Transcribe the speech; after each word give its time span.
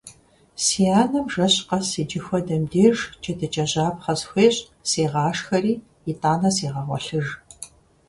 Си 0.63 0.81
анэм 1.01 1.25
жэщ 1.33 1.55
къэс 1.67 1.89
иджы 2.01 2.19
хуэдэм 2.25 2.63
деж 2.71 2.97
джэдыкӀэжьапхъэ 3.21 4.13
схуещӀ, 4.21 4.63
сегъашхэри, 4.89 5.73
итӀанэ 6.11 6.49
сегъэгъуэлъыж. 6.55 7.27